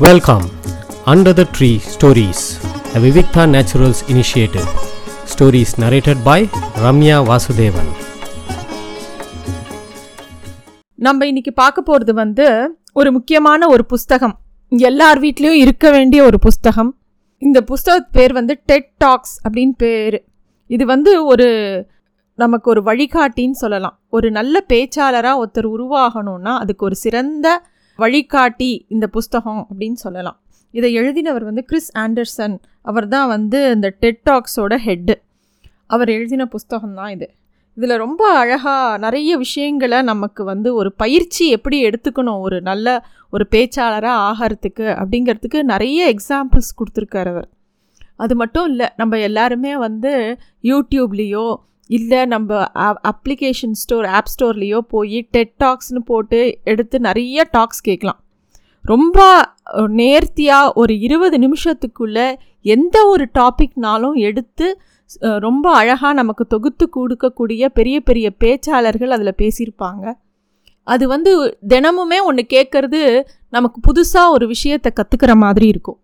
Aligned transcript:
Welcome 0.00 0.42
under 1.06 1.32
the 1.32 1.44
tree 1.58 1.78
stories 1.84 2.42
a 2.94 3.00
Vivikta 3.04 3.42
Naturals 3.54 3.98
initiative. 4.08 4.68
Stories 5.32 5.70
narrated 5.80 6.16
by 6.24 6.48
Ramya 6.84 7.16
Vasudevan 7.30 7.90
நம்ம 10.94 11.26
இன்னைக்கு 11.26 11.52
பார்க்க 11.52 11.82
போகிறது 11.82 12.14
வந்து 12.14 12.76
ஒரு 12.92 13.12
முக்கியமான 13.12 13.68
ஒரு 13.68 13.86
புஸ்தகம். 13.86 14.40
எல்லார் 14.68 15.20
வீட்லேயும் 15.20 15.60
இருக்க 15.64 15.90
வேண்டிய 15.90 16.24
ஒரு 16.24 16.38
புஸ்தகம். 16.38 16.96
இந்த 17.38 17.64
புஸ்தக 17.66 17.96
பேர் 18.12 18.32
வந்து 18.32 18.60
டெட் 18.64 18.90
டாக்ஸ் 18.96 19.48
அப்படின்னு 19.48 19.72
பேர். 19.76 20.24
இது 20.66 20.86
வந்து 20.86 21.24
ஒரு 21.24 21.48
நமக்கு 22.34 22.70
ஒரு 22.70 22.82
வழிகாட்டின்னு 22.82 23.50
சொல்லலாம். 23.50 24.00
ஒரு 24.08 24.30
நல்ல 24.30 24.64
பேச்சாளராக 24.68 25.42
ஒருத்தர் 25.44 25.70
உருவாகணும்னா 25.78 26.58
அதுக்கு 26.58 26.84
ஒரு 26.84 26.94
சிறந்த 26.94 27.67
வழிகாட்டி 27.98 28.70
இந்த 28.88 29.06
புஸ்தகம் 29.06 29.62
அப்படின்னு 29.70 29.98
சொல்லலாம். 30.04 30.38
இதை 30.74 30.88
எழுதினவர் 30.98 31.44
வந்து 31.44 31.62
கிறிஸ் 31.64 31.92
ஆண்டர்சன் 31.98 32.54
அவர் 32.82 33.08
தான் 33.08 33.28
வந்து 33.28 33.58
இந்த 33.70 33.88
டெட் 34.00 34.20
டாக்ஸோட 34.30 34.74
ஹெட்டு 34.86 35.14
அவர் 35.86 36.08
எழுதின 36.08 36.46
புஸ்தகம் 36.46 36.94
தான் 36.94 37.12
இது. 37.16 37.26
இதில் 37.76 37.96
ரொம்ப 37.96 38.22
அழகாக 38.38 38.98
நிறைய 38.98 39.32
விஷயங்களை 39.36 39.98
நமக்கு 40.02 40.42
வந்து 40.44 40.68
ஒரு 40.74 40.90
பயிற்சி 40.92 41.44
எப்படி 41.48 41.76
எடுத்துக்கணும் 41.88 42.40
ஒரு 42.40 42.56
நல்ல 42.60 42.86
ஒரு 43.32 43.44
பேச்சாளராக 43.50 44.24
ஆகிறதுக்கு 44.28 44.86
அப்படிங்கிறதுக்கு 45.00 45.62
நிறைய 45.62 46.14
எக்ஸாம்பிள்ஸ் 46.14 46.70
கொடுத்துருக்காரு 46.78 47.30
அவர். 47.34 47.48
அது 48.16 48.34
மட்டும் 48.36 48.68
இல்லை 48.70 48.88
நம்ம 48.96 49.18
எல்லாருமே 49.28 49.76
வந்து 49.76 50.12
யூடியூப்லேயோ 50.64 51.46
இல்லை 51.88 52.20
நம்ம 52.26 52.60
அப்ளிகேஷன் 53.10 53.76
ஸ்டோர் 53.82 54.04
ஆப் 54.04 54.30
ஸ்டோர்லேயோ 54.32 54.78
போய் 54.88 55.18
டெட் 55.30 55.54
டாக்ஸ்னு 55.64 56.00
போட்டு 56.04 56.40
எடுத்து 56.64 56.96
நிறைய 57.00 57.46
டாக்ஸ் 57.50 57.80
கேட்கலாம் 57.80 58.20
ரொம்ப 58.84 59.18
நேர்த்தியாக 60.00 60.72
ஒரு 60.74 60.92
இருபது 60.98 61.36
நிமிஷத்துக்குள்ளே 61.38 62.26
எந்த 62.74 62.96
ஒரு 63.06 63.24
டாபிக்னாலும் 63.38 64.16
எடுத்து 64.28 64.66
ரொம்ப 65.38 65.66
அழகாக 65.72 66.12
நமக்கு 66.12 66.44
தொகுத்து 66.46 66.86
கொடுக்கக்கூடிய 66.96 67.66
பெரிய 67.78 67.96
பெரிய 68.00 68.26
பேச்சாளர்கள் 68.44 69.14
அதில் 69.16 69.40
பேசியிருப்பாங்க. 69.42 70.04
அது 70.86 71.04
வந்து 71.08 71.32
தினமுமே 71.68 72.18
ஒன்று 72.24 72.42
கேட்குறது 72.54 73.00
நமக்கு 73.48 73.78
புதுசாக 73.88 74.34
ஒரு 74.36 74.46
விஷயத்தை 74.46 74.90
கற்றுக்கிற 74.92 75.32
மாதிரி 75.36 75.66
இருக்கும். 75.66 75.98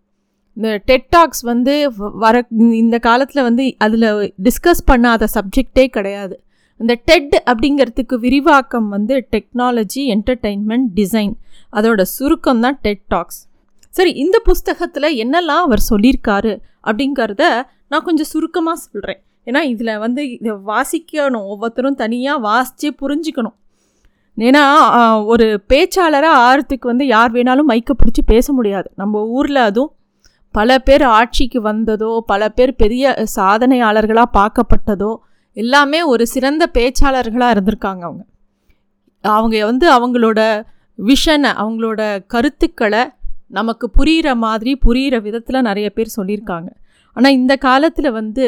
இந்த 0.57 0.81
டெட் 0.85 1.07
டாக்ஸ் 1.09 1.41
வந்து 1.41 1.91
வ- 1.91 2.13
வர 2.15 2.47
இந்த 2.83 2.99
காலத்தில் 2.99 3.43
வந்து 3.43 3.75
அதில் 3.79 4.09
டிஸ்கஸ் 4.43 4.83
பண்ணாத 4.87 5.27
சப்ஜெக்டே 5.35 5.87
கிடையாது. 5.87 6.35
இந்த 6.81 6.95
டெட் 7.05 7.43
அப்படிங்கிறதுக்கு 7.47 8.15
விரிவாக்கம் 8.15 8.89
வந்து 8.89 9.27
டெக்னாலஜி 9.33 10.03
என்டர்டெயின்மெண்ட் 10.15 10.89
டிசைன் 10.95 11.35
அதோட 11.73 12.03
சுருக்கம் 12.03 12.61
தான் 12.61 12.79
டெட் 12.83 13.05
டாக்ஸ் 13.09 13.41
சரி 13.91 14.11
இந்த 14.11 14.41
புஸ்தகத்தில் 14.45 15.17
என்னெல்லாம் 15.17 15.63
அவர் 15.67 15.83
சொல்லியிருக்காரு 15.91 16.53
அப்படிங்கிறத 16.85 17.43
நான் 17.89 18.05
கொஞ்சம் 18.05 18.27
சுருக்கமாக 18.27 18.79
சொல்கிறேன் 18.79 19.21
ஏன்னா 19.47 19.61
இதில் 19.63 19.99
வந்து 19.99 20.23
இதை 20.31 20.53
வாசிக்கணும். 20.67 21.45
ஒவ்வொருத்தரும் 21.45 21.95
தனியாக 21.95 22.39
வாசித்து 22.39 22.89
புரிஞ்சுக்கணும். 23.01 23.57
ஏன்னா 24.39 24.63
ஒரு 25.25 25.47
பேச்சாளராக 25.69 26.39
ஆறுத்துக்கு 26.47 26.87
வந்து 26.93 27.07
யார் 27.07 27.33
வேணாலும் 27.33 27.69
மைக்கை 27.69 27.95
பிடிச்சி 28.03 28.23
பேச 28.27 28.53
முடியாது. 28.53 28.91
நம்ம 28.97 29.25
ஊரில் 29.27 29.57
அதுவும் 29.57 29.93
பல 30.55 30.79
பேர் 30.79 31.05
ஆட்சிக்கு 31.19 31.61
வந்ததோ 31.61 32.11
பல 32.27 32.43
பேர் 32.49 32.73
பெரிய 32.77 33.15
சாதனையாளர்களாக 33.37 34.35
பார்க்கப்பட்டதோ 34.39 35.13
எல்லாமே 35.57 36.01
ஒரு 36.13 36.25
சிறந்த 36.27 36.65
பேச்சாளர்களாக 36.79 37.55
இருந்திருக்காங்க 37.55 38.03
அவங்க. 38.09 38.23
அவங்க 39.25 39.65
வந்து 39.65 39.87
அவங்களோட 39.97 40.41
விஷனை 40.99 41.51
அவங்களோட 41.63 42.01
கருத்துக்களை 42.27 43.03
நமக்கு 43.49 43.87
புரிகிற 43.99 44.29
மாதிரி 44.37 44.73
புரிகிற 44.87 45.17
விதத்தில் 45.23 45.67
நிறைய 45.69 45.89
பேர் 45.91 46.17
சொல்லியிருக்காங்க. 46.17 46.69
ஆனால் 47.17 47.37
இந்த 47.41 47.55
காலத்தில் 47.57 48.11
வந்து 48.11 48.47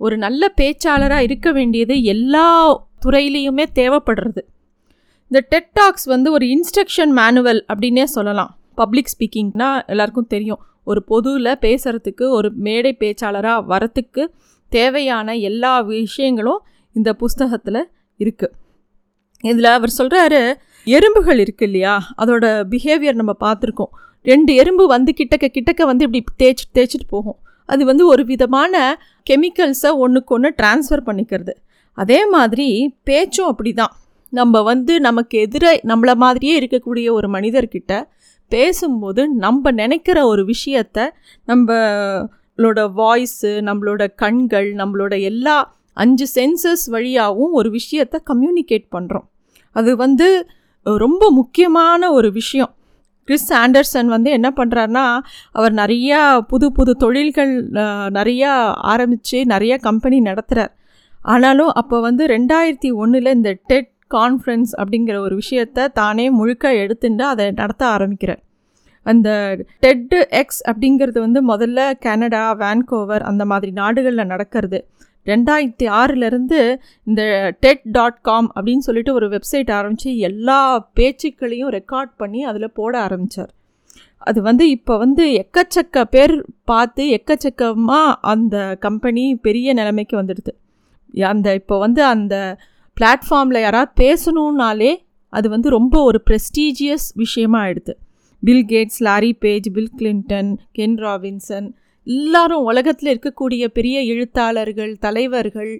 ஒரு 0.00 0.16
நல்ல 0.16 0.42
பேச்சாளராக 0.60 1.26
இருக்க 1.28 1.48
வேண்டியது 1.52 1.94
எல்லா 2.14 2.46
துறையிலையுமே 3.06 3.64
தேவைப்படுறது. 3.80 4.42
இந்த 5.30 5.40
டெட் 5.52 5.72
டாக்ஸ் 5.72 6.06
வந்து 6.14 6.28
ஒரு 6.32 6.46
இன்ஸ்ட்ரக்ஷன் 6.46 7.12
மேனுவல் 7.20 7.60
அப்படின்னே 7.72 8.04
சொல்லலாம். 8.16 8.52
பப்ளிக் 8.74 9.12
ஸ்பீக்கிங்னால் 9.14 9.82
எல்லாருக்கும் 9.86 10.32
தெரியும். 10.34 10.62
ஒரு 10.84 11.00
பொதுவில் 11.12 11.60
பேசுகிறதுக்கு 11.64 12.24
ஒரு 12.28 12.48
மேடை 12.66 12.92
பேச்சாளராக 13.02 13.66
வரத்துக்கு 13.72 14.22
தேவையான 14.72 15.34
எல்லா 15.50 15.72
விஷயங்களும் 15.92 16.60
இந்த 16.96 17.10
புஸ்தகத்தில் 17.22 17.80
இருக்குது 18.20 18.54
இதில் 19.44 19.70
அவர் 19.78 19.98
சொல்கிறாரு 19.98 20.40
எறும்புகள் 20.86 21.40
இருக்குது 21.44 21.68
இல்லையா? 21.68 21.94
அதோட 22.22 22.44
பிஹேவியர் 22.72 23.20
நம்ம 23.20 23.32
பார்த்துருக்கோம். 23.44 23.92
ரெண்டு 24.24 24.50
எறும்பு 24.54 24.84
வந்து 24.86 25.10
கிட்டக்க 25.20 25.46
கிட்டக்க 25.56 25.82
வந்து 25.90 26.04
இப்படி 26.06 26.20
தேய்ச்சி 26.42 26.64
தேய்ச்சிட்டு 26.76 27.08
போகும். 27.08 27.38
அது 27.68 27.82
வந்து 27.84 28.04
ஒரு 28.06 28.22
விதமான 28.24 28.74
கெமிக்கல்ஸை 29.30 29.90
ஒன்றுக்கு 30.04 30.34
ஒன்று 30.36 30.50
ட்ரான்ஸ்ஃபர் 30.60 31.06
பண்ணிக்கிறது. 31.08 31.52
அதே 31.98 32.20
மாதிரி 32.34 32.68
பேச்சும் 33.08 33.50
அப்படி 33.52 33.72
தான் 33.72 33.92
நம்ம 34.32 34.62
வந்து 34.62 34.92
நமக்கு 35.00 35.34
எதிரே 35.38 35.72
நம்மளை 35.90 36.14
மாதிரியே 36.24 36.54
இருக்கக்கூடிய 36.60 37.08
ஒரு 37.10 37.28
மனிதர்கிட்ட 37.28 37.92
பேசும்போது 38.54 39.28
நம்ம 39.28 39.70
நினைக்கிற 39.70 40.26
ஒரு 40.26 40.42
விஷயத்த 40.44 41.08
நம்மளோட 41.48 42.80
வாய்ஸு 42.96 43.50
நம்மளோட 43.60 44.14
கண்கள் 44.14 44.74
நம்மளோட 44.74 45.20
எல்லா 45.20 45.76
அஞ்சு 45.92 46.26
சென்சஸ் 46.34 46.90
வழியாகவும் 46.90 47.52
ஒரு 47.52 47.70
விஷயத்த 47.70 48.18
கம்யூனிகேட் 48.32 48.86
பண்ணுறோம் 48.96 49.26
அது 49.72 49.96
வந்து 49.96 50.48
ரொம்ப 50.82 51.30
முக்கியமான 51.30 52.12
ஒரு 52.12 52.32
விஷயம். 52.32 52.74
கிறிஸ் 53.24 53.52
ஆண்டர்சன் 53.52 54.06
வந்து 54.06 54.30
என்ன 54.30 54.52
பண்ணுறாருனா 54.56 55.18
அவர் 55.52 55.72
நிறையா 55.72 56.40
புது 56.40 56.72
புது 56.72 56.96
தொழில்கள் 56.96 57.68
நிறையா 58.14 58.72
ஆரம்பித்து 58.74 59.44
நிறையா 59.44 59.80
கம்பெனி 59.80 60.18
நடத்துகிறார் 60.20 60.72
ஆனாலும் 61.22 61.68
அப்போ 61.68 62.00
வந்து 62.00 62.26
ரெண்டாயிரத்தி 62.26 62.92
ஒன்றில் 62.92 63.34
இந்த 63.34 63.56
டெட் 63.66 63.93
கான்ஃபரன்ஸ் 64.16 64.72
அப்படிங்கிற 64.80 65.16
ஒரு 65.26 65.34
விஷயத்த 65.42 65.88
தானே 66.00 66.26
முழுக்க 66.38 66.74
எடுத்துட்டு 66.82 67.24
அதை 67.32 67.46
நடத்த 67.60 67.84
ஆரம்பிக்கிறேன். 67.96 68.42
அந்த 69.06 69.28
டெட் 69.84 70.14
எக்ஸ் 70.40 70.62
அப்படிங்கிறது 70.70 71.18
வந்து 71.26 71.40
முதல்ல 71.52 71.80
கனடா 72.04 72.44
வான்கோவர் 72.62 73.24
அந்த 73.30 73.44
மாதிரி 73.50 73.72
நாடுகளில் 73.80 74.30
நடக்கிறது. 74.32 74.78
ரெண்டாயிரத்தி 75.26 75.86
ஆறிலிருந்து 75.98 76.58
இந்த 77.06 77.22
டெட் 77.64 77.84
டாட் 77.96 78.18
காம் 78.28 78.48
அப்படின்னு 78.54 78.86
சொல்லிட்டு 78.86 79.12
ஒரு 79.18 79.26
வெப்சைட் 79.34 79.70
ஆரம்பித்து 79.78 80.10
எல்லா 80.28 80.58
பேச்சுக்களையும் 80.98 81.72
ரெக்கார்ட் 81.76 82.12
பண்ணி 82.16 82.40
அதில் 82.50 82.74
போட 82.78 82.92
ஆரம்பித்தார் 83.06 83.52
அது 84.22 84.40
வந்து 84.42 84.64
இப்போ 84.74 84.94
வந்து 84.96 85.24
எக்கச்சக்க 85.42 86.04
பேர் 86.14 86.34
பார்த்து 86.64 87.04
எக்கச்சக்கமாக 87.16 88.12
அந்த 88.32 88.56
கம்பெனி 88.80 89.24
பெரிய 89.46 89.72
நிலைமைக்கு 89.80 90.14
வந்துடுது. 90.20 90.52
அந்த 91.14 91.48
இப்போ 91.60 91.74
வந்து 91.78 92.02
அந்த 92.12 92.34
பிளாட்ஃபார்மில் 93.00 93.60
யாராவது 93.60 93.92
பேசணுன்னாலே 94.02 94.92
அது 95.32 95.48
வந்து 95.48 95.68
ரொம்ப 95.70 96.02
ஒரு 96.02 96.18
ப்ரெஸ்டீஜியஸ் 96.28 97.06
விஷயமா 97.14 97.60
ஆயிடுது. 97.64 97.94
Bill 98.42 98.66
Gates 98.68 98.98
Larry 98.98 99.32
Page 99.44 99.68
Bill 99.72 99.92
Clinton 99.98 100.50
Ken 100.72 100.96
Robinson 100.96 101.68
எல்லாரும் 102.06 102.62
உலகத்தில் 102.62 103.10
இருக்கக்கூடிய 103.14 103.64
பெரிய 103.68 103.96
எழுத்தாளர்கள் 104.02 104.92
தலைவர்கள் 104.98 105.72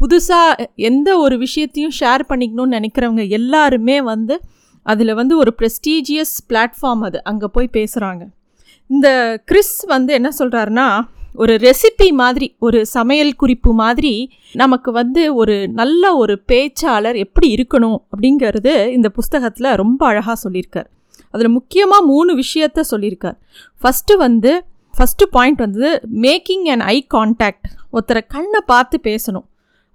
புதுசாக 0.00 0.66
எந்த 0.74 1.10
ஒரு 1.18 1.38
விஷயத்தையும் 1.38 1.94
ஷேர் 2.00 2.22
பண்ணிக்கணும்னு 2.28 2.76
நினைக்கிறவங்க 2.78 3.24
எல்லாருமே 3.28 3.96
வந்து 4.02 4.34
அதில் 4.86 5.14
வந்து 5.14 5.34
ஒரு 5.36 5.52
ப்ரெஸ்டீஜியஸ் 5.58 6.34
பிளாட்ஃபார்ம் 6.48 7.04
அது. 7.08 7.18
அங்கே 7.24 7.46
போய் 7.52 7.68
பேசுகிறாங்க 7.72 8.22
இந்த 8.90 9.08
கிறிஸ் 9.44 9.84
வந்து 9.84 10.12
என்ன 10.12 10.28
சொல்கிறாருன்னா 10.38 10.86
ஒரு 11.40 11.52
ரெசிபி 11.64 12.06
மாதிரி 12.12 12.46
ஒரு 12.58 12.78
சமையல் 12.86 13.36
குறிப்பு 13.36 13.70
மாதிரி 13.72 14.12
நமக்கு 14.52 14.90
வந்து 14.92 15.22
ஒரு 15.34 15.54
நல்ல 15.80 16.04
ஒரு 16.16 16.34
பேச்சாளர் 16.52 17.16
எப்படி 17.24 17.48
இருக்கணும் 17.56 17.98
அப்படிங்கிறது 18.10 18.72
இந்த 18.96 19.08
புஸ்தகத்தில் 19.08 19.76
ரொம்ப 19.82 20.00
அழகாக 20.06 20.36
சொல்லியிருக்கார். 20.44 20.88
அதில் 21.34 21.54
முக்கியமாக 21.58 22.06
மூணு 22.06 22.30
விஷயத்த 22.42 22.84
சொல்லியிருக்கார். 22.90 23.36
ஃபஸ்ட்டு 23.82 24.16
வந்து 24.16 24.52
ஃபஸ்ட்டு 24.94 25.30
பாயிண்ட் 25.30 25.60
வந்து 25.60 25.88
மேக்கிங் 26.26 26.66
அண்ட் 26.72 26.86
ஐ 26.94 26.96
கான்டாக்ட் 27.14 27.68
ஒருத்தரை 27.92 28.22
கண்ணை 28.28 28.60
பார்த்து 28.66 28.98
பேசணும். 29.10 29.46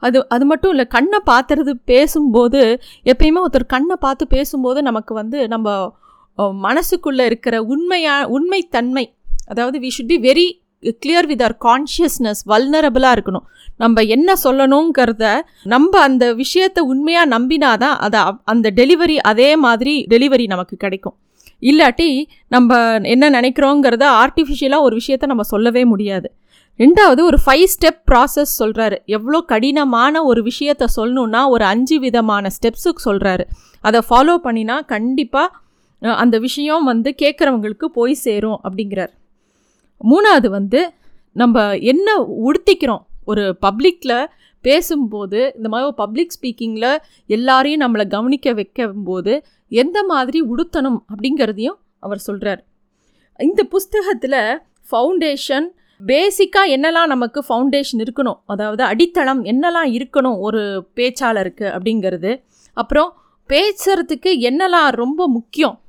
அது 0.03 0.17
அது 0.27 0.45
மட்டும் 0.45 0.71
இல்லை 0.73 0.85
கண்ணை 0.87 1.19
பார்த்துறது 1.31 1.73
பேசும்போது 1.91 2.61
எப்பயுமே 3.11 3.39
ஒருத்தர் 3.45 3.73
கண்ணை 3.75 3.95
பார்த்து 3.99 4.25
பேசும்போது 4.27 4.79
நமக்கு 4.81 5.13
வந்து 5.13 5.39
நம்ம 5.47 5.69
மனசுக்குள்ளே 6.67 7.25
இருக்கிற 7.25 7.55
உண்மையா 7.73 8.15
உண்மைத்தன்மை 8.37 9.05
அதாவது 9.47 9.77
we 9.79 9.89
should 9.95 10.11
be 10.13 10.17
very 10.29 10.47
clear 10.85 11.25
with 11.25 11.41
our 11.41 11.57
consciousness 11.61 12.41
வல்னரபுளாக 12.47 13.17
இருக்கணும். 13.17 13.45
நம்ம 13.77 14.01
என்ன 14.01 14.33
சொல்லணுங்கிறத 14.43 15.41
நம்ம 15.63 15.99
அந்த 15.99 16.33
விஷயத்தை 16.33 16.83
உண்மையாக 16.83 17.39
நம்பினாதான் 17.39 17.97
அதை 17.97 18.19
அப்- 18.19 18.39
அந்த 18.43 18.71
டெலிவரி 18.75 19.15
அதே 19.15 19.55
மாதிரி 19.55 20.05
டெலிவரி 20.09 20.45
நமக்கு 20.45 20.77
கிடைக்கும். 20.77 21.15
இல்லாட்டி 21.61 22.25
நம்ம 22.47 22.95
என்ன 22.95 23.29
நினைக்கிறோங்கிறத 23.29 24.27
ஆர்டிஃபிஷியலாக 24.27 24.81
ஒரு 24.81 24.99
விஷயத்த 25.07 25.25
நம்ம 25.25 25.43
சொல்லவே 25.43 25.85
முடியாது. 25.85 26.31
ரெண்டாவது 26.77 27.21
ஒரு 27.21 27.37
ஃபைவ் 27.45 27.63
ஸ்டெப் 27.63 28.01
ப்ராசஸ் 28.11 28.45
சொல்கிறாரு 28.59 29.05
எவ்வளோ 29.05 29.41
கடினமான 29.41 30.23
ஒரு 30.23 30.43
விஷயத்த 30.43 30.85
சொல்லணுன்னா 30.95 31.47
ஒரு 31.47 31.65
அஞ்சு 31.65 31.99
விதமான 31.99 32.49
ஸ்டெப்ஸுக்கு 32.49 33.07
சொல்கிறாரு 33.07 33.39
அதை 33.81 34.01
ஃபாலோ 34.09 34.37
பண்ணினா 34.43 34.85
கண்டிப்பாக 34.85 35.55
அந்த 35.99 36.39
விஷயம் 36.39 36.83
வந்து 36.83 37.15
கேட்குறவங்களுக்கு 37.21 37.85
போய் 37.85 38.13
சேரும் 38.13 38.59
அப்படிங்கிறார். 38.63 39.09
மூணாவது 40.03 40.47
வந்து 40.49 40.93
நம்ம 41.31 41.77
என்ன 41.77 42.09
உடுத்திக்கிறோம்? 42.17 43.03
ஒரு 43.25 43.57
பப்ளிக்கில் 43.61 44.25
பேசும்போது 44.61 45.53
இந்த 45.55 45.69
மாதிரி 45.69 45.87
ஒரு 45.87 45.95
பப்ளிக் 45.95 46.33
ஸ்பீக்கிங்கில் 46.35 46.97
எல்லாரையும் 47.27 47.81
நம்மளை 47.81 48.07
கவனிக்க 48.07 48.53
வைக்கும்போது 48.53 49.45
எந்த 49.69 50.03
மாதிரி 50.03 50.41
உடுத்தணும் 50.41 50.99
அப்படிங்கிறதையும் 51.11 51.77
அவர் 51.99 52.17
சொல்கிறார் 52.17 52.65
இந்த 53.39 53.63
புஸ்தகத்தில் 53.63 54.61
ஃபவுண்டேஷன் 54.91 55.67
பேசிக்காக 56.05 56.71
என்னெல்லாம் 56.75 57.05
நமக்கு 57.05 57.43
ஃபவுண்டேஷன் 57.49 57.97
இருக்கணும்? 57.97 58.39
அதாவது 58.45 58.83
அடித்தளம் 58.83 59.43
என்னெல்லாம் 59.45 59.89
இருக்கணும் 59.97 60.37
ஒரு 60.37 60.87
பேச்சாளருக்கு 60.95 61.65
அப்படிங்கிறது. 61.75 62.43
அப்புறம் 62.73 63.17
பேசுறதுக்கு 63.49 64.31
என்னெல்லாம் 64.49 64.89
ரொம்ப 64.89 65.27
முக்கியம் 65.27 65.79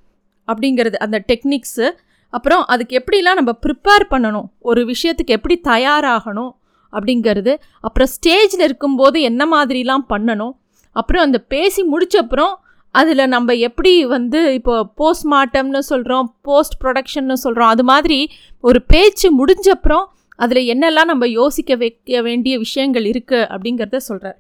அப்படிங்கிறது 0.46 0.94
அந்த 0.94 1.24
டெக்னிக்ஸு 1.32 1.86
அப்புறம் 2.34 2.62
அதுக்கு 2.64 2.98
எப்படிலாம் 3.00 3.38
நம்ம 3.40 3.52
ப்ரிப்பேர் 3.66 4.04
பண்ணணும்? 4.10 4.46
ஒரு 4.60 4.80
விஷயத்துக்கு 4.84 5.36
எப்படி 5.38 5.60
தயாராகணும்? 5.64 6.52
அப்படிங்கிறது 6.92 7.52
அப்புறம் 7.80 8.10
ஸ்டேஜில் 8.14 8.64
இருக்கும்போது 8.64 9.20
என்ன 9.20 9.42
மாதிரிலாம் 9.46 10.04
பண்ணணும்? 10.08 10.54
அப்புறம் 10.96 11.22
அந்த 11.22 11.38
பேசி 11.38 11.82
முடிச்சப்புறம் 11.92 12.54
அதில் 12.94 13.22
நம்ம 13.28 13.54
எப்படி 13.54 13.92
வந்து 14.06 14.40
இப்போ 14.54 14.74
போஸ்ட்மார்ட்டம்னு 15.00 15.78
சொல்கிறோம் 15.78 16.26
போஸ்ட் 16.42 16.76
ப்ரொடக்ஷன்னு 16.84 17.32
சொல்கிறோம் 17.32 17.68
அது 17.68 17.84
மாதிரி 17.84 18.18
ஒரு 18.60 18.78
பேச்சு 18.86 19.28
முடிஞ்சப்புறம் 19.40 20.04
அதில் 20.38 20.68
என்னெல்லாம் 20.74 21.04
நம்ம 21.04 21.26
யோசிக்க 21.26 21.76
வைக்க 21.76 22.20
வேண்டிய 22.22 22.58
விஷயங்கள் 22.58 23.04
இருக்குது 23.04 23.48
அப்படிங்கிறத 23.50 23.96
சொல்கிறார் 23.96 24.38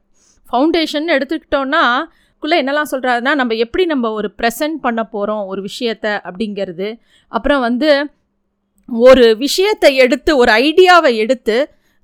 ஃபவுண்டேஷன் 0.50 1.06
எடுத்துக்கிட்டோன்னா 1.12 1.84
குள்ளே 2.38 2.62
என்னெல்லாம் 2.62 2.90
சொல்கிறாருன்னா 2.90 3.32
நம்ம 3.34 3.54
எப்படி 3.54 3.84
நம்ம 3.86 4.10
ஒரு 4.10 4.28
ப்ரெசன்ட் 4.38 4.76
பண்ண 4.80 5.04
போகிறோம் 5.04 5.44
ஒரு 5.46 5.60
விஷயத்த 5.62 6.06
அப்படிங்கிறது. 6.28 6.88
அப்புறம் 7.32 7.60
வந்து 7.60 7.90
ஒரு 8.88 9.36
விஷயத்தை 9.36 9.96
எடுத்து 9.96 10.36
ஒரு 10.36 10.52
ஐடியாவை 10.52 11.12
எடுத்து 11.16 11.56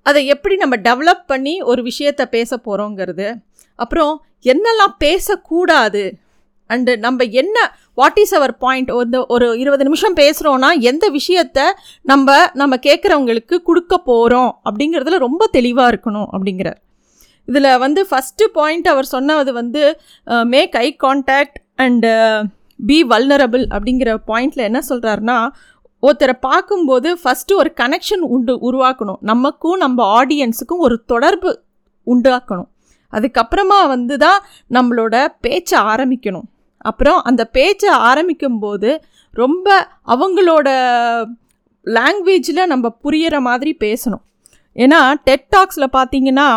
அதை 0.07 0.27
எப்படி 0.27 0.55
நம்ம 0.57 0.77
டெவலப் 0.77 1.25
பண்ணி 1.27 1.55
ஒரு 1.63 1.83
விஷயத்தை 1.83 2.27
பேச 2.27 2.57
போகிறோங்கிறது 2.57 3.29
அப்புறம் 3.79 4.25
என்னெல்லாம் 4.45 4.95
பேசக்கூடாது? 4.99 6.15
அண்டு 6.71 6.93
நம்ம 6.97 7.25
என்ன 7.25 7.57
வாட் 7.95 8.19
இஸ் 8.19 8.35
அவர் 8.35 8.55
பாயிண்ட் 8.57 8.91
ஒரு 8.91 9.27
ஒரு 9.27 9.59
இருபது 9.59 9.85
நிமிஷம் 9.85 10.17
பேசுகிறோன்னா 10.17 10.71
எந்த 10.81 11.05
விஷயத்த 11.11 11.61
நம்ம 12.03 12.37
நம்ம 12.53 12.77
கேட்குறவங்களுக்கு 12.77 13.57
கொடுக்க 13.63 13.99
போகிறோம் 13.99 14.61
அப்படிங்கிறதுல 14.65 15.19
ரொம்ப 15.19 15.47
தெளிவாக 15.47 15.91
இருக்கணும் 15.93 16.29
அப்படிங்கிறார். 16.33 16.81
இதில் 17.49 17.79
வந்து 17.85 18.01
ஃபஸ்ட்டு 18.11 18.49
பாயிண்ட் 18.57 18.89
அவர் 18.93 19.13
சொன்னது 19.15 19.53
வந்து 19.61 19.83
make 20.55 20.77
eye 20.87 20.89
contact 21.05 21.59
and 21.85 22.11
be 22.89 22.99
vulnerable 23.13 23.65
அப்படிங்கிற 23.75 24.11
பாயிண்டில் 24.31 24.69
என்ன 24.69 24.81
சொல்கிறாருன்னா 24.89 25.39
ஒருத்தரை 26.03 26.35
பார்க்கும்போது 26.47 27.09
ஃபஸ்ட்டு 27.23 27.59
ஒரு 27.61 27.71
கனெக்ஷன் 27.81 28.25
உண்டு 28.35 28.55
உருவாக்கணும். 28.69 29.21
நமக்கும் 29.31 29.83
நம்ம 29.83 29.99
ஆடியன்ஸுக்கும் 30.19 30.83
ஒரு 30.87 30.97
தொடர்பு 31.13 31.51
உண்டாக்கணும். 32.07 32.69
அதுக்கப்புறமா 33.13 33.79
வந்து 33.95 34.17
தான் 34.25 34.41
நம்மளோட 34.77 35.15
பேச்சை 35.45 35.79
ஆரம்பிக்கணும். 35.93 36.47
அப்புறம் 36.91 37.21
அந்த 37.31 37.43
பேச்சை 37.57 37.91
ஆரம்பிக்கும்போது 38.11 38.91
ரொம்ப 39.35 39.69
அவங்களோட 40.15 40.69
லாங்குவேஜில் 41.87 42.71
நம்ம 42.73 42.87
புரியிற 43.05 43.37
மாதிரி 43.49 43.73
பேசணும். 43.85 44.25
ஏன்னா 44.77 45.01
டெட் 45.29 45.49
டாக்ஸில் 45.57 45.95
பார்த்தீங்கன்னா 45.99 46.49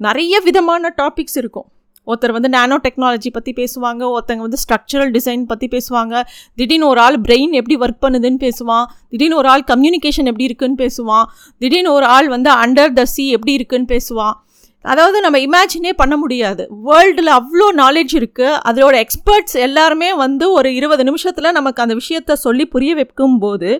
நிறைய 0.00 0.40
விதமான 0.46 0.92
டாபிக்ஸ் 1.00 1.38
இருக்கும். 1.42 1.68
ஒருத்தர் 2.06 2.34
வந்து 2.34 2.50
நானோ 2.54 2.76
டெக்னாலஜி 2.84 3.30
பற்றி 3.36 3.52
பேசுவாங்க 3.60 4.02
ஒருத்தங்க 4.14 4.42
வந்து 4.46 4.60
ஸ்ட்ரக்சரல் 4.62 5.10
டிசைன் 5.16 5.44
பற்றி 5.52 5.66
பேசுவாங்க. 5.72 6.14
திடீர்னு 6.58 6.86
ஒரு 6.92 7.00
ஆள் 7.04 7.18
பிரெயின் 7.26 7.54
எப்படி 7.60 7.76
ஒர்க் 7.84 8.02
பண்ணுதுன்னு 8.04 8.40
பேசுவான். 8.44 8.86
திடீர்னு 9.12 9.38
ஒரு 9.42 9.48
ஆள் 9.52 9.64
கம்யூனிகேஷன் 9.72 10.28
எப்படி 10.32 10.46
இருக்குன்னு 10.48 10.78
பேசுவான். 10.84 11.26
திடீர்னு 11.62 11.92
ஒரு 11.98 12.08
ஆள் 12.16 12.28
வந்து 12.34 12.50
அண்டர் 12.64 12.94
த 12.98 13.04
சி 13.14 13.26
எப்படி 13.38 13.54
இருக்குன்னு 13.58 13.90
பேசுவான். 13.94 14.36
அதாவது 14.84 15.18
நம்ம 15.24 15.36
இமேஜினே 15.46 15.92
பண்ண 16.00 16.14
முடியாது. 16.22 16.62
வேர்ல்டில் 16.88 17.30
அவ்வளோ 17.38 17.68
நாலேஜ் 17.82 18.12
இருக்குது 18.20 18.58
அதோட 18.70 18.94
எக்ஸ்பர்ட்ஸ் 19.04 19.56
எல்லாருமே 19.66 20.10
வந்து 20.24 20.46
ஒரு 20.58 20.70
இருபது 20.78 21.04
நிமிஷத்தில் 21.10 21.56
நமக்கு 21.58 21.82
அந்த 21.84 21.94
விஷயத்த 22.02 22.40
சொல்லி 22.46 22.66
புரிய 22.74 22.94
வைக்கும்போது 23.00 23.70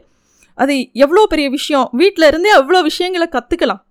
அது 0.58 0.74
எவ்வளோ 1.04 1.22
பெரிய 1.32 1.48
விஷயம். 1.58 1.86
வீட்டில் 2.02 2.30
இருந்தே 2.30 2.52
அவ்வளோ 2.60 2.80
விஷயங்களை 2.90 3.28
கற்றுக்கலாம் 3.36 3.82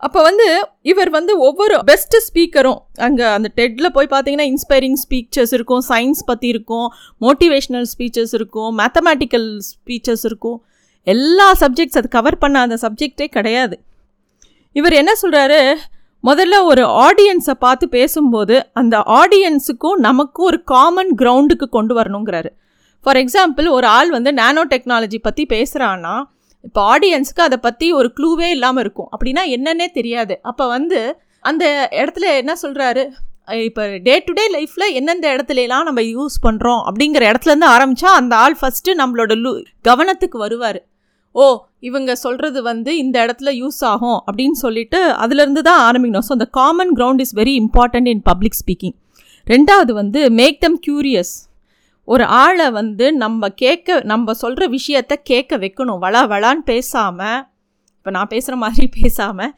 அப்போ 0.00 0.20
வந்து 0.22 0.46
இவர் 0.82 1.10
வந்து 1.10 1.32
ஒவ்வொரு 1.46 1.76
பெஸ்ட் 1.84 2.16
ஸ்பீக்கரும் 2.26 2.80
அங்கே 3.06 3.24
அந்த 3.36 3.48
டெட்டில் 3.56 3.94
போய் 3.96 4.10
பார்த்தீங்கன்னா 4.12 4.46
இன்ஸ்பைரிங் 4.52 4.98
ஸ்பீச்சஸ் 5.04 5.52
இருக்கும் 5.56 5.82
சயின்ஸ் 5.88 6.22
பற்றி 6.26 6.48
இருக்கும் 6.48 6.86
மோட்டிவேஷ்னல் 7.20 7.88
ஸ்பீச்சஸ் 7.92 8.34
இருக்கும் 8.38 8.70
மேத்தமேட்டிக்கல் 8.78 9.48
ஸ்பீச்சஸ் 9.70 10.24
இருக்கும். 10.24 10.58
எல்லா 11.06 11.48
சப்ஜெக்ட்ஸ் 11.62 11.98
அது 12.00 12.08
கவர் 12.08 12.38
பண்ண 12.38 12.60
அந்த 12.60 12.78
சப்ஜெக்டே 12.82 13.26
கிடையாது. 13.36 13.76
இவர் 14.76 14.92
என்ன 14.92 15.12
சொல்கிறாரு 15.22 15.60
முதல்ல 16.24 16.54
ஒரு 16.70 16.82
ஆடியன்ஸை 17.06 17.54
பார்த்து 17.58 17.88
பேசும்போது 17.88 18.54
அந்த 18.80 18.96
ஆடியன்ஸுக்கும் 19.20 20.00
நமக்கும் 20.08 20.48
ஒரு 20.50 20.58
காமன் 20.64 21.12
கிரவுண்டுக்கு 21.20 21.66
கொண்டு 21.76 21.94
வரணுங்கிறாரு. 22.00 22.50
ஃபார் 23.06 23.16
எக்ஸாம்பிள் 23.16 23.66
ஒரு 23.76 23.86
ஆள் 23.98 24.10
வந்து 24.10 24.30
நானோ 24.32 24.64
டெக்னாலஜி 24.72 25.18
பற்றி 25.22 25.44
பேசுகிறான்னா 25.54 26.14
இப்போ 26.66 26.80
ஆடியன்ஸுக்கு 26.92 27.42
அதை 27.46 27.58
பற்றி 27.66 27.86
ஒரு 27.98 28.08
க்ளூவே 28.18 28.48
இல்லாமல் 28.56 28.82
இருக்கும். 28.84 29.08
அப்படின்னா 29.14 29.42
என்னன்னே 29.56 29.88
தெரியாது. 29.98 30.34
அப்போ 30.50 30.66
வந்து 30.76 30.98
அந்த 31.44 31.64
இடத்துல 32.02 32.26
என்ன 32.42 32.52
சொல்கிறாரு 32.62 33.02
இப்போ 33.68 33.82
டே 34.06 34.14
டு 34.24 34.32
டே 34.38 34.44
லைஃப்பில் 34.54 34.94
எந்தெந்த 34.98 35.26
இடத்துலலாம் 35.34 35.86
நம்ம 35.88 36.00
யூஸ் 36.14 36.34
பண்ணுறோம் 36.46 36.80
அப்படிங்கிற 36.88 37.22
இடத்துலேருந்து 37.30 37.68
ஆரம்பித்தா 37.74 38.10
அந்த 38.20 38.34
ஆள் 38.44 38.56
ஃபஸ்ட்டு 38.60 38.94
நம்மளோட 39.00 39.34
லு 39.44 39.52
கவனத்துக்கு 39.88 40.38
வருவார். 40.44 40.80
ஓ 41.34 41.46
இவங்க 41.88 42.12
சொல்கிறது 42.24 42.60
வந்து 42.68 42.90
இந்த 43.02 43.16
இடத்துல 43.26 43.50
யூஸ் 43.62 43.80
ஆகும் 43.92 44.18
அப்படின்னு 44.26 44.58
சொல்லிட்டு 44.64 45.00
அதுலேருந்து 45.24 45.62
தான் 45.70 45.82
ஆரம்பிக்கணும். 45.88 46.26
ஸோ 46.28 46.32
அந்த 46.36 46.48
common 46.58 46.92
ground 46.98 47.22
is 47.24 47.34
very 47.40 47.54
important 47.64 48.10
in 48.12 48.22
public 48.30 48.58
speaking 48.62 48.96
ரெண்டாவது 49.46 49.92
வந்து 50.00 50.22
மேக் 50.40 50.58
தம் 50.64 50.78
க்யூரியஸ் 50.86 51.34
ஒரு 52.08 52.24
ஆளை 52.42 52.66
வந்து 52.70 53.06
நம்ம 53.22 53.48
கேட்க 53.62 53.96
நம்ம 54.02 54.34
சொல்கிற 54.34 54.64
விஷயத்த 54.68 55.14
கேட்க 55.30 55.52
வைக்கணும். 55.58 55.98
வளா 56.04 56.22
வளான்னு 56.32 56.62
பேசாமல் 56.64 57.40
இப்போ 57.98 58.10
நான் 58.10 58.30
பேசுகிற 58.34 58.56
மாதிரி 58.56 58.86
பேசாமல் 58.98 59.52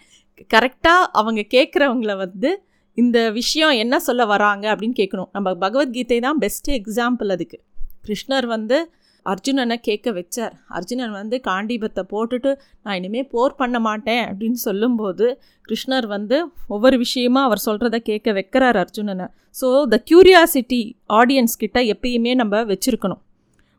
கரெக்டாக 0.55 1.11
அவங்க 1.13 1.41
கேட்குறவங்கள 1.55 2.13
வந்து 2.17 2.51
இந்த 2.99 3.19
விஷயம் 3.31 3.75
என்ன 3.83 3.95
சொல்ல 3.99 4.23
வராங்க 4.27 4.65
அப்படின்னு 4.75 4.97
கேட்கணும். 5.01 5.31
நம்ம 5.33 5.49
பகவத்கீதை 5.55 6.19
தான் 6.21 6.41
பெஸ்ட்டு 6.41 6.77
எக்ஸாம்பிள் 6.81 7.31
அதுக்கு. 7.37 7.59
கிருஷ்ணர் 8.07 8.47
வந்து 8.47 8.79
அர்ஜுனனை 9.27 9.77
கேட்க 9.89 10.11
வச்சார். 10.13 10.55
அர்ஜுனன் 10.69 11.11
வந்து 11.11 11.37
காண்டீபத்தை 11.49 12.03
போட்டுட்டு 12.13 12.51
நான் 12.83 12.97
இனிமேல் 13.01 13.29
போர் 13.35 13.59
பண்ண 13.61 13.79
மாட்டேன் 13.81 14.23
அப்படின்னு 14.31 14.61
சொல்லும்போது 14.69 15.27
கிருஷ்ணர் 15.69 16.07
வந்து 16.07 16.39
ஒவ்வொரு 16.69 16.99
விஷயமா 16.99 17.43
அவர் 17.43 17.65
சொல்கிறத 17.67 17.99
கேட்க 18.11 18.33
வைக்கிறார் 18.33 18.79
அர்ஜுனனை. 18.85 19.27
ஸோ 19.61 19.69
த 19.93 19.99
க்யூரியாசிட்டி 20.11 20.83
ஆடியன்ஸ் 21.21 21.61
கிட்ட 21.63 21.81
எப்பயுமே 21.95 22.35
நம்ம 22.35 22.65
வச்சுருக்கணும். 22.73 23.23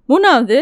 மூணாவது 0.10 0.60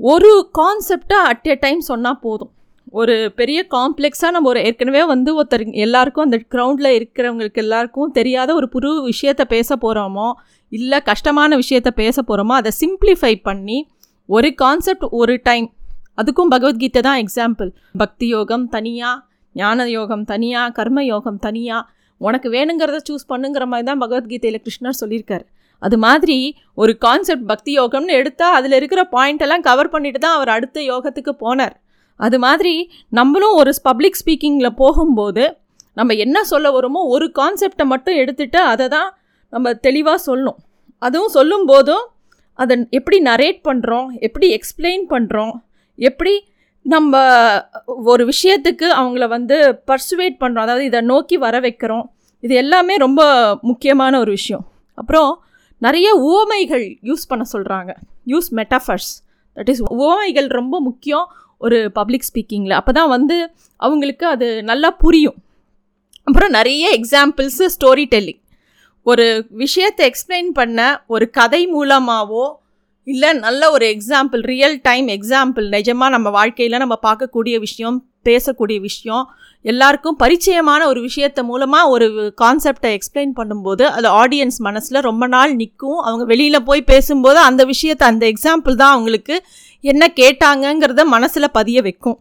ஒரு 0.00 0.32
கான்செப்டை 0.58 1.18
அட் 1.30 1.48
எ 1.52 1.54
டைம் 1.60 1.80
சொன்னால் 1.80 2.18
போதும். 2.18 2.52
ஒரு 2.92 3.14
பெரிய 3.38 3.58
காம்ப்ளெக்ஸாக 3.74 4.30
நம்ம 4.34 4.48
ஒரு 4.48 4.60
ஏற்கனவே 4.68 5.02
வந்து 5.12 5.30
ஒருத்தர் 5.38 5.64
எல்லாருக்கும் 5.84 6.24
அந்த 6.24 6.38
க்ரௌண்டில் 6.54 6.88
இருக்கிறவங்களுக்கு 6.96 7.60
எல்லாருக்கும் 7.64 8.12
தெரியாத 8.18 8.50
ஒரு 8.54 8.66
புது 8.68 8.90
விஷயத்தை 9.02 9.44
பேச 9.54 9.76
போகிறோமோ 9.76 10.28
இல்லை 10.72 10.98
கஷ்டமான 11.10 11.56
விஷயத்த 11.62 11.90
பேச 12.02 12.16
போகிறோமோ 12.22 12.56
அதை 12.60 12.72
சிம்பிளிஃபை 12.80 13.32
பண்ணி 13.48 13.78
ஒரு 14.28 14.50
கான்செப்ட் 14.54 15.06
ஒரு 15.20 15.36
டைம் 15.42 15.68
அதுக்கும் 16.18 16.52
பகவத்கீதை 16.54 17.00
தான் 17.08 17.20
எக்ஸாம்பிள் 17.24 17.70
பக்தி 18.02 18.26
யோகம் 18.26 18.66
தனியாக 18.68 19.16
ஞான 19.54 19.86
யோகம் 19.96 20.24
தனியாக 20.24 20.74
கர்ம 20.78 21.04
யோகம் 21.04 21.40
தனியாக 21.46 21.88
உனக்கு 22.20 22.48
வேணுங்கிறத 22.50 22.98
சூஸ் 23.08 23.30
பண்ணுங்கிற 23.32 23.64
மாதிரி 23.70 23.86
தான் 23.88 24.02
பகவத்கீதையில் 24.02 24.62
கிருஷ்ணர் 24.64 25.00
சொல்லியிருக்காரு. 25.00 25.44
அது 25.82 25.96
மாதிரி 26.04 26.36
ஒரு 26.82 26.92
கான்செப்ட் 27.04 27.46
பக்தி 27.46 27.72
யோகம்னு 27.78 28.18
எடுத்தால் 28.18 28.56
அதில் 28.58 28.76
இருக்கிற 28.80 29.02
பாயிண்ட் 29.14 29.42
எல்லாம் 29.46 29.64
கவர் 29.68 29.92
பண்ணிட்டு 29.94 30.18
தான் 30.18 30.36
அவர் 30.36 30.52
அடுத்த 30.56 30.80
யோகத்துக்கு 30.92 31.32
போனார். 31.44 31.74
அது 32.16 32.38
மாதிரி 32.38 32.74
நம்மளும் 33.08 33.54
ஒரு 33.54 33.72
பப்ளிக் 33.82 34.20
ஸ்பீக்கிங்கில் 34.20 34.78
போகும்போது 34.82 35.44
நம்ம 35.94 36.14
என்ன 36.24 36.38
சொல்ல 36.44 36.66
வரோமோ 36.70 37.00
ஒரு 37.14 37.26
கான்செப்டை 37.38 37.84
மட்டும் 37.84 38.14
எடுத்துகிட்டு 38.14 38.60
அதை 38.72 38.88
தான் 38.88 39.08
நம்ம 39.52 39.72
தெளிவாக 39.86 40.18
சொல்லணும். 40.26 40.58
அதுவும் 40.98 41.34
சொல்லும்போதும் 41.34 42.04
அதை 42.58 42.74
எப்படி 42.90 43.18
நரேட் 43.22 43.60
பண்ணுறோம் 43.68 44.08
எப்படி 44.26 44.58
எக்ஸ்பிளைன் 44.58 45.04
பண்ணுறோம் 45.14 45.52
எப்படி 45.98 46.34
நம்ம 46.82 47.20
ஒரு 47.86 48.22
விஷயத்துக்கு 48.32 48.86
அவங்கள 49.00 49.28
வந்து 49.28 49.56
பர்சுவேட் 49.90 50.36
பண்ணுறோம் 50.42 50.64
அதாவது 50.66 50.84
இதை 50.84 51.00
நோக்கி 51.00 51.36
வர 51.36 51.56
வைக்கிறோம். 51.60 52.04
இது 52.40 52.54
எல்லாமே 52.54 52.94
ரொம்ப 52.96 53.22
முக்கியமான 53.62 54.18
ஒரு 54.18 54.30
விஷயம். 54.30 54.64
அப்புறம் 54.94 55.30
நிறைய 55.78 56.08
உவமைகள் 56.14 56.86
யூஸ் 57.02 57.28
பண்ண 57.28 57.44
சொல்கிறாங்க 57.52 57.92
யூஸ் 58.26 58.48
மெட்டாஃபர்ஸ் 58.58 59.10
தட் 59.56 59.68
இஸ் 59.68 59.82
உவமைகள் 60.02 60.46
ரொம்ப 60.46 60.80
முக்கியம். 60.80 61.26
ஒரு 61.62 61.78
பப்ளிக் 61.92 62.28
ஸ்பீக்கிங்கில் 62.28 62.76
அப்போ 62.76 62.92
தான் 62.92 63.08
வந்து 63.08 63.36
அவங்களுக்கு 63.80 64.24
அது 64.26 64.48
நல்லா 64.62 64.90
புரியும். 64.98 65.38
அப்புறம் 66.26 66.50
நிறைய 66.50 66.84
எக்ஸாம்பிள்ஸு 66.98 67.66
ஸ்டோரி 67.74 68.04
டெல்லிங் 68.10 68.40
ஒரு 69.06 69.26
விஷயத்தை 69.56 70.02
எக்ஸ்பிளைன் 70.08 70.50
பண்ண 70.52 70.80
ஒரு 71.06 71.26
கதை 71.30 71.62
மூலமாகவோ 71.66 72.44
இல்லை 73.06 73.30
நல்ல 73.38 73.62
ஒரு 73.70 73.84
எக்ஸாம்பிள் 73.86 74.42
ரியல் 74.44 74.76
டைம் 74.82 75.06
எக்ஸாம்பிள் 75.08 75.64
நிஜமாக 75.68 76.10
நம்ம 76.10 76.28
வாழ்க்கையில் 76.30 76.76
நம்ம 76.78 76.96
பார்க்கக்கூடிய 77.02 77.56
விஷயம் 77.58 77.96
பேசக்கூடிய 78.26 78.78
விஷயம் 78.80 79.24
எல்லாருக்கும் 79.64 80.18
பரிச்சயமான 80.18 80.80
ஒரு 80.86 81.00
விஷயத்தை 81.00 81.42
மூலமாக 81.44 81.90
ஒரு 81.90 82.06
கான்செப்டை 82.40 82.90
எக்ஸ்பிளைன் 82.96 83.32
பண்ணும்போது 83.36 83.84
அது 83.88 84.08
ஆடியன்ஸ் 84.20 84.58
மனசில் 84.60 85.00
ரொம்ப 85.00 85.26
நாள் 85.26 85.52
நிற்கும் 85.54 86.00
அவங்க 86.00 86.24
வெளியில் 86.24 86.64
போய் 86.64 86.82
பேசும்போது 86.84 87.40
அந்த 87.40 87.64
விஷயத்தை 87.64 88.06
அந்த 88.06 88.24
எக்ஸாம்பிள் 88.26 88.74
தான் 88.74 88.94
அவங்களுக்கு 88.94 89.36
என்ன 89.90 90.12
கேட்டாங்கங்கிறத 90.20 91.04
மனசில் 91.14 91.54
பதிய 91.58 91.78
வைக்கும். 91.82 92.18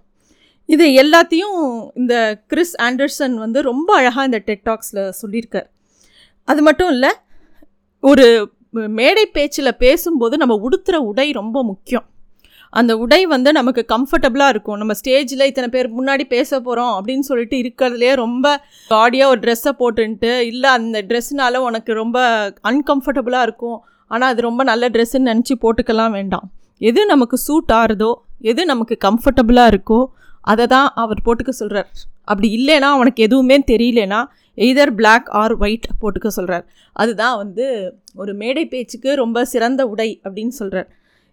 இது 0.69 0.85
எல்லாத்தையும் 1.01 1.57
இந்த 1.99 2.15
கிறிஸ் 2.51 2.75
ஆண்டர்சன் 2.87 3.35
வந்து 3.43 3.61
ரொம்ப 3.71 3.89
அழகாக 3.99 4.27
இந்த 4.29 4.39
டெட்டாக்ஸில் 4.49 5.01
சொல்லியிருக்கார். 5.21 5.67
அது 6.47 6.61
மட்டும் 6.67 6.91
இல்லை 6.95 7.11
ஒரு 8.03 8.25
மேடை 8.99 9.25
பேச்சில் 9.37 9.79
பேசும்போது 9.83 10.35
நம்ம 10.41 10.55
உடுத்துகிற 10.67 10.97
உடை 11.09 11.27
ரொம்ப 11.39 11.57
முக்கியம். 11.71 12.05
அந்த 12.79 12.91
உடை 13.03 13.19
வந்து 13.33 13.49
நமக்கு 13.57 13.81
கம்ஃபர்டபுளாக 13.93 14.53
இருக்கும். 14.53 14.77
நம்ம 14.81 14.93
ஸ்டேஜில் 14.99 15.47
இத்தனை 15.49 15.69
பேர் 15.73 15.87
முன்னாடி 15.97 16.25
பேச 16.35 16.59
போகிறோம் 16.67 16.93
அப்படின்னு 16.97 17.25
சொல்லிட்டு 17.29 17.57
இருக்கிறதுலே 17.63 18.11
ரொம்ப 18.21 18.53
காடியாக 18.93 19.31
ஒரு 19.33 19.41
ட்ரெஸ்ஸை 19.45 19.73
போட்டுன்ட்டு 19.81 20.31
இல்லை 20.51 20.69
அந்த 20.79 21.01
ட்ரெஸ்னால 21.09 21.61
உனக்கு 21.67 21.93
ரொம்ப 22.01 22.19
அன்கம்ஃபர்டபுளாக 22.71 23.47
இருக்கும். 23.49 23.77
ஆனால் 24.07 24.31
அது 24.33 24.41
ரொம்ப 24.49 24.63
நல்ல 24.71 24.87
ட்ரெஸ்ஸுன்னு 24.95 25.31
நினச்சி 25.31 25.55
போட்டுக்கலாம் 25.65 26.15
வேண்டாம். 26.19 26.47
எது 26.81 27.01
நமக்கு 27.05 27.37
சூட் 27.37 27.71
ஆகுதோ 27.71 28.11
எது 28.41 28.61
நமக்கு 28.65 28.97
கம்ஃபர்டபுளாக 29.07 29.71
இருக்கோ 29.73 29.99
அதை 30.41 30.65
தான் 30.67 30.87
அவர் 30.95 31.19
போட்டுக்க 31.25 31.49
சொல்கிறார் 31.49 31.89
அப்படி 32.23 32.47
இல்லைன்னா 32.57 32.89
அவனுக்கு 32.97 33.23
எதுவுமே 33.23 33.57
தெரியலனா 33.71 34.19
எய்தர் 34.57 34.91
பிளாக் 34.91 35.27
ஆர் 35.31 35.53
ஒயிட் 35.57 35.87
போட்டுக்க 36.01 36.27
சொல்கிறார் 36.27 36.65
அதுதான் 36.95 37.37
வந்து 37.37 37.65
ஒரு 38.15 38.33
மேடை 38.33 38.63
பேச்சுக்கு 38.67 39.15
ரொம்ப 39.15 39.45
சிறந்த 39.45 39.81
உடை 39.87 40.09
அப்படின்னு 40.23 40.55
சொல்கிறார் 40.59 40.89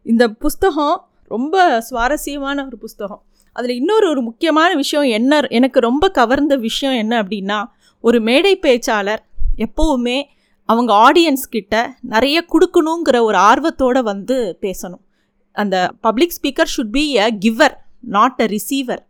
இந்த 0.07 0.25
புஸ்தகம் 0.28 0.97
ரொம்ப 1.31 1.81
சுவாரஸ்யமான 1.81 2.59
ஒரு 2.67 2.76
புஸ்தகம். 2.78 3.23
அதில் 3.57 3.75
இன்னொரு 3.76 4.07
ஒரு 4.11 4.21
முக்கியமான 4.23 4.71
விஷயம் 4.75 5.09
என்ன 5.19 5.40
எனக்கு 5.49 5.78
ரொம்ப 5.81 6.05
கவர்ந்த 6.11 6.57
விஷயம் 6.57 6.95
என்ன 6.95 7.14
அப்படின்னா 7.23 7.59
ஒரு 8.05 8.19
மேடை 8.21 8.59
பேச்சாளர் 8.62 9.23
எப்போவுமே 9.57 10.19
அவங்க 10.69 10.93
ஆடியன்ஸ் 11.07 11.45
கிட்ட 11.50 11.75
நிறைய 12.02 12.38
கொடுக்கணுங்கிற 12.52 13.17
ஒரு 13.21 13.38
ஆர்வத்தோடு 13.50 14.02
வந்து 14.02 14.59
பேசணும். 14.61 15.02
அந்த 15.59 15.77
public 16.00 16.37
speaker 16.38 16.73
should 16.75 16.91
be 16.91 17.05
a 17.19 17.27
giver 17.38 17.75
not 18.11 18.41
a 18.43 18.47
receiver 18.47 19.03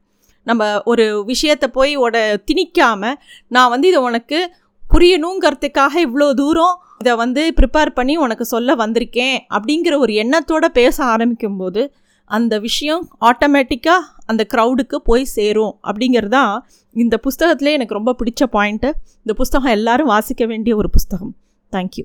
நம்ம 0.46 0.62
ஒரு 0.84 1.04
விஷயத்தை 1.24 1.68
போய் 1.68 1.96
உட 1.96 2.16
திணிக்காமல் 2.50 3.16
நான் 3.48 3.70
வந்து 3.70 3.88
இதை 3.88 4.00
உனக்கு 4.00 4.38
புரியணுங்கிறதுக்காக 4.82 5.94
இவ்வளோ 6.06 6.28
தூரம் 6.34 6.76
இதை 6.98 7.14
வந்து 7.16 7.42
ப்ரிப்பேர் 7.56 7.90
பண்ணி 7.90 8.16
உனக்கு 8.16 8.44
சொல்ல 8.44 8.74
வந்திருக்கேன் 8.74 9.36
அப்படிங்கிற 9.54 9.98
ஒரு 9.98 10.12
எண்ணத்தோடு 10.14 10.68
பேச 10.70 10.96
ஆரம்பிக்கும்போது 11.04 11.82
அந்த 12.30 12.54
விஷயம் 12.58 13.04
ஆட்டோமேட்டிக்காக 13.20 14.08
அந்த 14.26 14.42
க்ரௌடுக்கு 14.54 14.96
போய் 15.04 15.24
சேரும் 15.34 15.74
அப்படிங்கிறது 15.82 16.28
தான் 16.28 16.54
இந்த 16.96 17.16
புஸ்தகத்திலே 17.24 17.72
எனக்கு 17.72 17.94
ரொம்ப 17.94 18.14
பிடிச்ச 18.18 18.44
பாயிண்ட்டு 18.52 18.90
இந்த 19.22 19.34
புஸ்தகம் 19.34 19.70
எல்லாரும் 19.70 20.06
வாசிக்க 20.06 20.46
வேண்டிய 20.46 20.76
ஒரு 20.76 20.90
புஸ்தகம். 20.90 21.32
Thank you 21.72 22.04